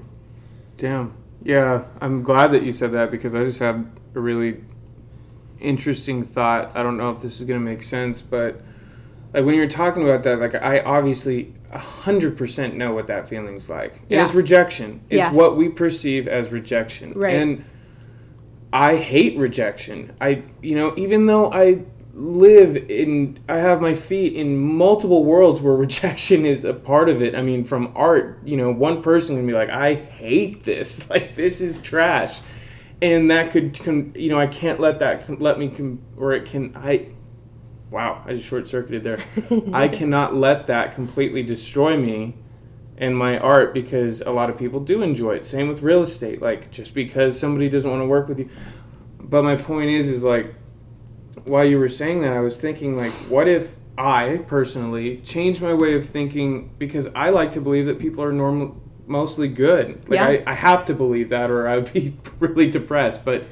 [0.78, 1.14] Damn.
[1.44, 4.64] Yeah, I'm glad that you said that because I just had a really
[5.60, 6.74] interesting thought.
[6.74, 8.60] I don't know if this is going to make sense, but
[9.34, 13.68] like when you're talking about that, like I obviously hundred percent know what that feeling's
[13.68, 14.02] like.
[14.08, 14.24] Yeah.
[14.24, 15.00] It's rejection.
[15.08, 15.32] It's yeah.
[15.32, 17.12] what we perceive as rejection.
[17.14, 17.34] Right.
[17.36, 17.64] And
[18.72, 20.14] I hate rejection.
[20.20, 21.82] I you know, even though I
[22.14, 27.22] live in I have my feet in multiple worlds where rejection is a part of
[27.22, 27.34] it.
[27.34, 31.06] I mean, from art, you know, one person can be like, "I hate this.
[31.10, 32.40] Like this is trash."
[33.00, 33.78] And that could
[34.16, 37.08] you know, I can't let that let me or it can I
[37.92, 39.18] wow, I just short circuited there.
[39.72, 42.34] I cannot let that completely destroy me
[42.96, 45.44] and my art because a lot of people do enjoy it.
[45.44, 46.40] Same with real estate.
[46.40, 48.48] Like just because somebody doesn't want to work with you.
[49.20, 50.54] But my point is is like
[51.44, 55.74] while you were saying that I was thinking like what if I personally change my
[55.74, 60.08] way of thinking because I like to believe that people are normal mostly good.
[60.08, 60.26] Like yeah.
[60.46, 63.24] I, I have to believe that or I would be really depressed.
[63.24, 63.44] But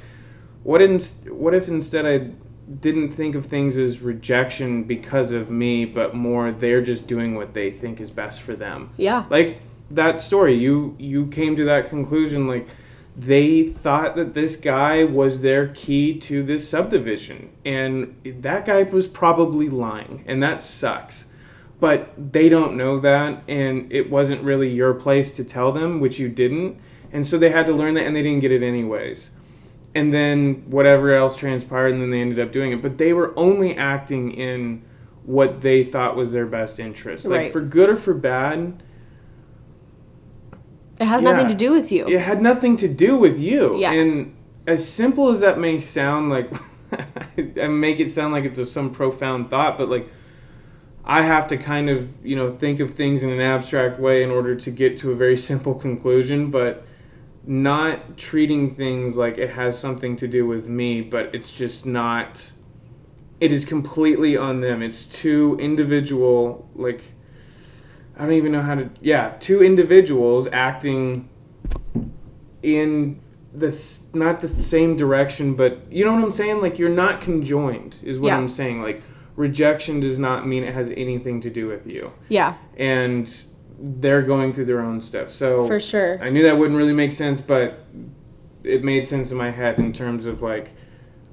[0.62, 0.98] what in,
[1.28, 2.30] what if instead I
[2.78, 7.52] didn't think of things as rejection because of me, but more they're just doing what
[7.52, 8.90] they think is best for them.
[8.96, 9.24] Yeah.
[9.28, 12.68] Like that story, you you came to that conclusion like
[13.16, 19.08] they thought that this guy was their key to this subdivision and that guy was
[19.08, 21.26] probably lying and that sucks.
[21.80, 26.18] But they don't know that and it wasn't really your place to tell them, which
[26.18, 26.78] you didn't.
[27.12, 29.30] And so they had to learn that and they didn't get it anyways
[29.94, 32.82] and then whatever else transpired, and then they ended up doing it.
[32.82, 34.82] But they were only acting in
[35.24, 37.44] what they thought was their best interest, right.
[37.44, 38.82] like for good or for bad.
[41.00, 42.06] It has yeah, nothing to do with you.
[42.06, 43.78] It had nothing to do with you.
[43.78, 43.92] Yeah.
[43.92, 46.52] And as simple as that may sound, like
[47.60, 50.08] I make it sound like it's a, some profound thought, but like
[51.04, 54.30] I have to kind of you know think of things in an abstract way in
[54.30, 56.50] order to get to a very simple conclusion.
[56.50, 56.84] But
[57.46, 62.52] not treating things like it has something to do with me, but it's just not.
[63.40, 64.82] It is completely on them.
[64.82, 67.02] It's two individual, like,
[68.16, 68.90] I don't even know how to.
[69.00, 71.28] Yeah, two individuals acting
[72.62, 73.18] in
[73.52, 76.60] this not the same direction, but you know what I'm saying.
[76.60, 78.36] Like, you're not conjoined, is what Yeah.
[78.36, 78.82] I'm saying.
[78.82, 79.02] Like,
[79.36, 83.32] rejection does not mean it has anything to do with you, Yeah, and
[83.80, 85.30] they're going through their own stuff.
[85.30, 86.22] So for sure.
[86.22, 87.84] I knew that wouldn't really make sense, but
[88.62, 90.72] it made sense in my head in terms of like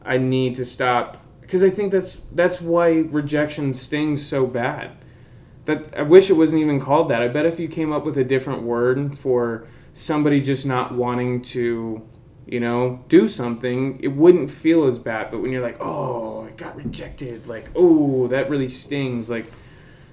[0.03, 4.91] I need to stop because I think that's that's why rejection stings so bad.
[5.65, 7.21] That I wish it wasn't even called that.
[7.21, 11.41] I bet if you came up with a different word for somebody just not wanting
[11.41, 12.07] to,
[12.45, 15.31] you know, do something, it wouldn't feel as bad.
[15.31, 19.51] But when you're like, "Oh, I got rejected," like, "Oh, that really stings." Like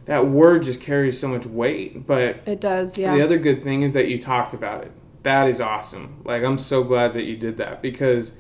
[0.06, 3.14] that word just carries so much weight, but It does, yeah.
[3.14, 4.92] the other good thing is that you talked about it.
[5.22, 6.20] That is awesome.
[6.24, 8.34] Like I'm so glad that you did that because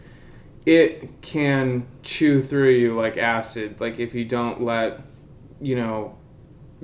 [0.66, 3.80] it can chew through you like acid.
[3.80, 5.00] Like if you don't let,
[5.60, 6.16] you know,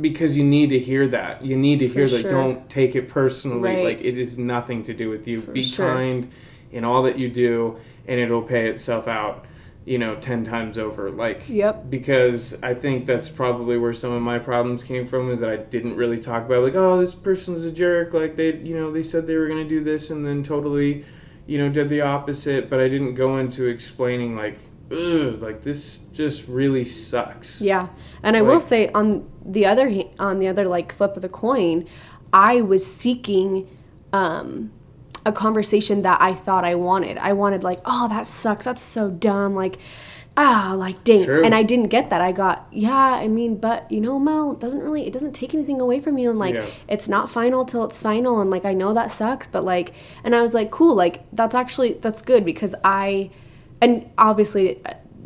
[0.01, 1.45] because you need to hear that.
[1.45, 2.21] You need to For hear that.
[2.23, 2.31] sure.
[2.31, 3.61] Don't take it personally.
[3.77, 3.85] Right.
[3.85, 5.43] Like it is nothing to do with you.
[5.43, 5.87] For Be sure.
[5.93, 6.31] kind
[6.73, 9.45] in all that you do, and it'll pay itself out.
[9.87, 11.11] You know, ten times over.
[11.11, 11.91] Like Yep.
[11.91, 15.57] because I think that's probably where some of my problems came from is that I
[15.57, 19.03] didn't really talk about like oh this person's a jerk like they you know they
[19.03, 21.05] said they were going to do this and then totally
[21.47, 24.59] you know did the opposite but I didn't go into explaining like
[24.93, 27.89] ugh like this just really sucks Yeah,
[28.23, 31.87] and I will say on the other on the other like flip of the coin,
[32.33, 33.67] I was seeking
[34.13, 34.71] um,
[35.27, 37.19] a conversation that I thought I wanted.
[37.19, 38.65] I wanted like, oh, that sucks.
[38.65, 39.55] That's so dumb.
[39.55, 39.79] Like,
[40.37, 41.25] ah, like dang.
[41.25, 41.45] True.
[41.45, 42.21] And I didn't get that.
[42.21, 42.95] I got, yeah.
[42.95, 45.07] I mean, but you know, Mel it doesn't really.
[45.07, 46.31] It doesn't take anything away from you.
[46.31, 46.67] And like, Yeah.
[46.89, 48.41] it's not final till it's final.
[48.41, 49.93] And like, I know that sucks, but like,
[50.25, 50.95] and I was like, cool.
[50.95, 53.31] Like, that's actually that's good because I,
[53.83, 54.81] and obviously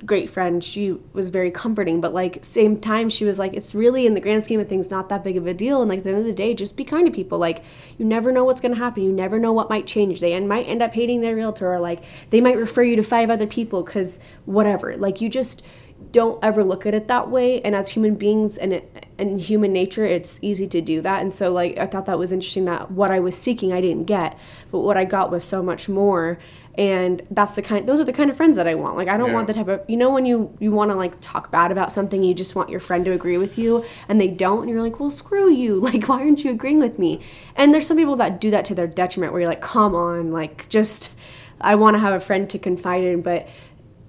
[0.04, 4.06] great friend she was very comforting but like same time she was like it's really
[4.06, 6.04] in the grand scheme of things not that big of a deal and like at
[6.04, 7.64] the end of the day just be kind to people like
[7.96, 10.48] you never know what's going to happen you never know what might change they en-
[10.48, 13.46] might end up hating their realtor or like they might refer you to five other
[13.46, 15.64] people because whatever like you just
[16.12, 18.82] don't ever look at it that way and as human beings and
[19.18, 22.32] and human nature it's easy to do that and so like i thought that was
[22.32, 24.38] interesting that what i was seeking i didn't get
[24.70, 26.38] but what i got was so much more
[26.76, 28.96] and that's the kind those are the kind of friends that i want.
[28.96, 29.34] Like i don't Yeah.
[29.34, 31.92] want the type of you know when you you want to like talk bad about
[31.92, 34.82] something you just want your friend to agree with you and they don't and you're
[34.82, 35.80] like well screw you.
[35.88, 37.20] Like why aren't you agreeing with me?
[37.56, 40.32] And there's some people that do that to their detriment where you're like come on
[40.32, 41.12] like just
[41.60, 43.22] i want to have a friend to confide in.
[43.22, 43.48] But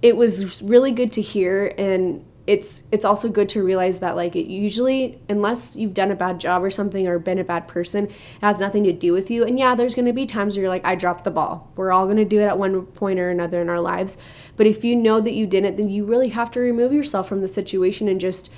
[0.01, 4.35] it was really good to hear and it's it's also good to realize that like
[4.35, 8.05] it usually unless you've done a bad job or something or been a bad person
[8.05, 9.43] it has nothing to do with you.
[9.43, 11.71] And yeah there's going to be times where you're like i dropped the ball.
[11.75, 14.17] We're all going to do it at one point or another in our lives.
[14.55, 17.41] But if you know that you didn't then you really have to remove yourself from
[17.41, 18.51] the situation and just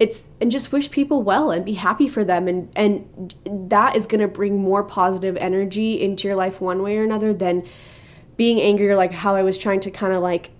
[0.00, 2.48] it's and just wish people well and be happy for them.
[2.48, 6.96] And and that is going to bring more positive energy into your life one way
[6.96, 7.66] or another than
[8.36, 10.50] being angry or like how I was trying to kind of like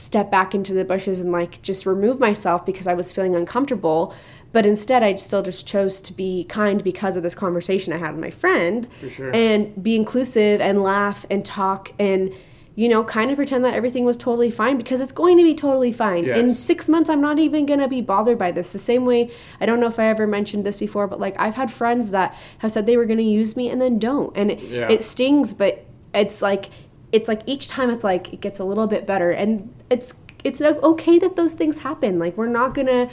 [0.00, 4.14] step back into the bushes and like just remove myself because I was feeling uncomfortable.
[4.52, 8.12] But instead, I still just chose to be kind because of this conversation I had
[8.12, 9.30] with my friend For sure.
[9.34, 12.32] and be inclusive and laugh and talk and
[12.76, 15.54] you know kind of pretend that everything was totally fine because it's going to be
[15.54, 18.78] totally fine in six months i'm not even going to be bothered by this the
[18.78, 19.28] same way
[19.60, 22.32] i don't know if i ever mentioned this before but like i've had friends that
[22.58, 24.86] have said they were going to use me and then don't and it, Yeah.
[24.88, 25.84] it stings but
[26.14, 26.70] it's like
[27.12, 29.30] it's like each time it's like it gets a little bit better.
[29.30, 32.18] And it's it's okay that those things happen.
[32.18, 33.08] Like we're not to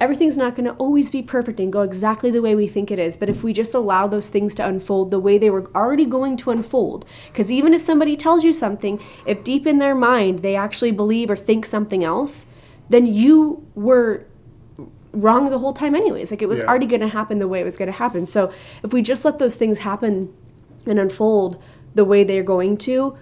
[0.00, 3.16] everything's not to always be perfect and go exactly the way we think it is.
[3.16, 6.36] But if we just allow those things to unfold the way they were already going
[6.38, 10.56] to unfold because even if somebody tells you something if deep in their mind they
[10.56, 12.46] actually believe or think something else
[12.88, 14.26] then you were
[15.12, 16.30] wrong the whole time anyways.
[16.32, 16.66] Like it was Yeah.
[16.66, 18.26] already going to happen the way it was going to happen.
[18.26, 18.50] So
[18.82, 20.32] if we just let those things happen
[20.86, 21.56] and unfold
[21.94, 23.16] the way they're going to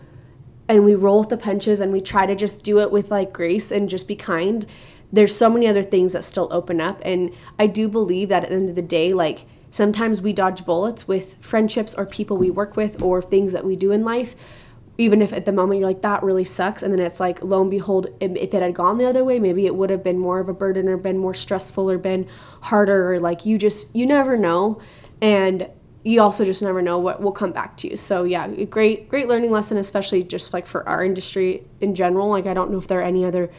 [0.73, 3.31] and we roll with the punches and we try to just do it with like
[3.31, 4.67] grace and just be kind
[5.13, 6.99] there's so many other things that still open up.
[7.05, 10.65] And i do believe that at the end of the day like sometimes we dodge
[10.65, 14.35] bullets with friendships or people we work with or things that we do in life
[14.97, 16.83] even if at the moment you're like that really sucks.
[16.83, 19.67] And then it's like lo and behold if it had gone the other way maybe
[19.67, 22.27] it would have been more of a burden or been more stressful or been
[22.63, 24.81] harder or like you just you never know.
[25.21, 25.69] And
[26.05, 27.97] you also just never know what will come back to you.
[27.97, 32.29] So yeah a great great learning lesson especially just like for our industry in general.
[32.29, 33.51] Like i don't know if there are any other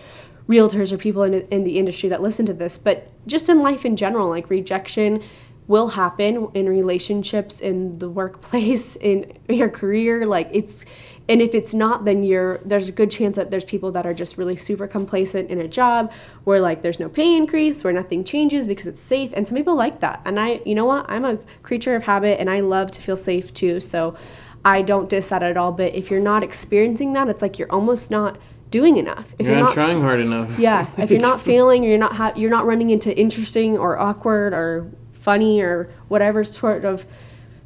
[0.48, 3.86] realtors or people in, in the industry that listen to this but just in life
[3.86, 5.24] in general like rejection
[5.68, 10.26] will happen in relationships in the workplace in your career.
[10.26, 10.86] Like it's
[11.30, 14.14] and if it's not then you're there's a good chance that there's people that are
[14.14, 16.12] just really super complacent in a job
[16.44, 19.32] where like there's no pay increase where nothing changes because it's safe.
[19.34, 20.22] And some people like that.
[20.26, 21.06] And i you know what?
[21.10, 23.80] I'm a creature of habit and i love to feel safe too.
[23.80, 24.16] So
[24.66, 25.72] i don't diss that at all.
[25.72, 28.38] But if you're not experiencing that it's like you're almost not
[28.70, 29.34] doing enough.
[29.38, 30.58] If you're, you're not, trying hard enough.
[30.68, 30.88] Yeah.
[30.98, 34.92] If you're not failing you're not ha- you're not running into interesting or awkward or
[35.14, 37.06] funny or whatever sort of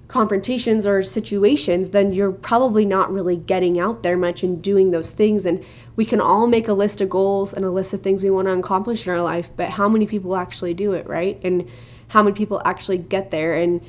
[0.07, 5.11] confrontations or situations, then you're probably not really getting out there much and doing those
[5.11, 5.45] things.
[5.45, 5.63] And
[5.95, 8.47] we can all make a list of goals and a list of things we want
[8.47, 11.39] to accomplish in our life, but how many people actually do it, right?
[11.43, 11.69] And
[12.09, 13.55] how many people actually get there?
[13.55, 13.81] And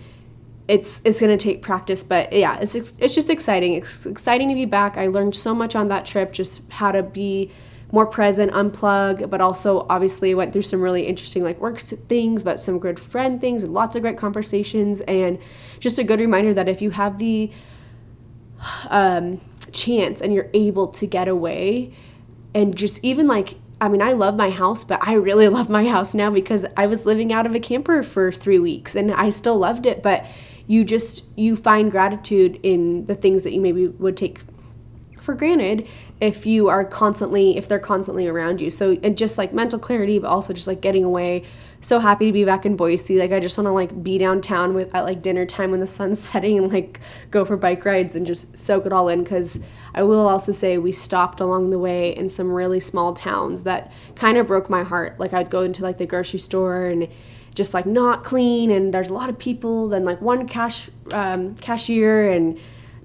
[0.66, 3.74] it's it's going to take practice, but yeah, it's it's just exciting.
[3.74, 4.98] It's exciting to be back.
[4.98, 7.50] I learned so much on that trip, just how to be
[7.90, 12.60] more present, unplug, but also obviously went through some really interesting like work things, but
[12.60, 15.38] some good friend things and lots of great conversations and
[15.80, 17.50] just a good reminder that if you have the
[18.90, 19.40] um,
[19.72, 21.92] chance and you're able to get away
[22.54, 25.86] and just even like I mean, I love my house, but I really love my
[25.86, 29.30] house now because I was living out of a camper for three weeks and I
[29.30, 30.02] still loved it.
[30.02, 30.26] But
[30.66, 34.40] you just, you find gratitude in the things that you maybe would take
[35.28, 35.86] for granted
[36.22, 38.70] if you are constantly if they're constantly around you.
[38.70, 41.44] So and just like mental clarity but also just like getting away.
[41.82, 43.18] So happy to be back in boise.
[43.18, 45.86] Like i just want to like be downtown with at like dinner time when the
[45.86, 46.98] sun's setting and like
[47.30, 49.22] go for bike rides and just soak it all in.
[49.22, 49.60] Because
[49.94, 53.92] i will also say we stopped along the way in some really small towns that
[54.14, 55.20] kind of broke my heart.
[55.20, 57.06] Like i'd go into like the grocery store and
[57.54, 61.54] just like not clean and there's a lot of people then like one cash um,
[61.56, 62.58] cashier and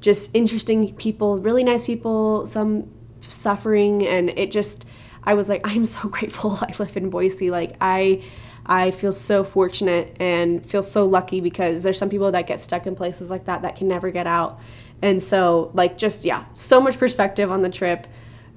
[0.04, 2.92] just interesting people, really nice people, some
[3.22, 4.86] suffering, and it just
[5.24, 7.50] I was like, I'm so grateful I live in Boise.
[7.50, 8.22] Like I
[8.66, 12.86] I feel so fortunate and feel so lucky because there's some people that get stuck
[12.86, 14.60] in places like that that can never get out.
[15.02, 18.06] And so like just yeah, so much perspective on the trip.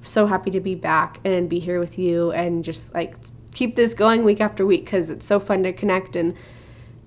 [0.02, 3.16] So happy to be back and be here with you and just like
[3.54, 6.36] keep this going week after week because it's so fun to connect and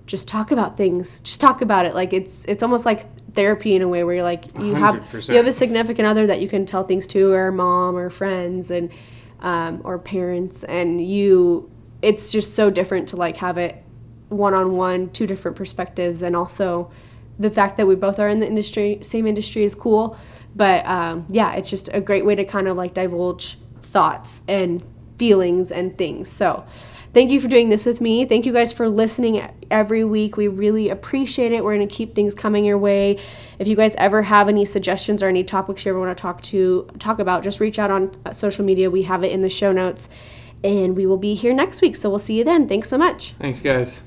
[0.06, 1.20] just talk about things.
[1.20, 1.94] Just talk about it.
[1.94, 4.78] Like it's it's almost like therapy in a way where you're like you 100%.
[4.78, 8.10] have you have a significant other that you can tell things to or mom or
[8.10, 8.90] friends and
[9.40, 11.70] um, or parents and you
[12.02, 13.82] it's just so different to like have it
[14.28, 16.90] one on one two different perspectives and also
[17.38, 20.16] the fact that we both are in the industry same industry is cool
[20.54, 24.82] but um, yeah it's just a great way to kind of like divulge thoughts and
[25.18, 26.64] feelings and things so
[27.12, 28.24] Thank you for doing this with me.
[28.24, 30.36] Thank you guys for listening every week.
[30.36, 31.64] We really appreciate it.
[31.64, 33.18] We're going to keep things coming your way.
[33.58, 36.40] If you guys ever have any suggestions or any topics you ever want to talk
[36.42, 38.90] to talk about, just reach out on uh, social media.
[38.90, 40.08] We have it in the show notes.
[40.62, 41.96] And we will be here next week.
[41.96, 42.68] So we'll see you then.
[42.68, 43.32] Thanks so much.
[43.40, 44.02] Thanks, guys.